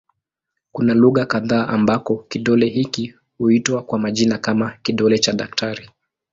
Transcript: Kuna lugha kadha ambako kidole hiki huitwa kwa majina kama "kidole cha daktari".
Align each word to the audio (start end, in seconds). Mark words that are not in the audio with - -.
Kuna 0.71 0.93
lugha 0.93 1.25
kadha 1.25 1.67
ambako 1.67 2.15
kidole 2.17 2.67
hiki 2.69 3.13
huitwa 3.37 3.81
kwa 3.83 3.99
majina 3.99 4.37
kama 4.37 4.71
"kidole 4.83 5.17
cha 5.17 5.33
daktari". 5.33 5.89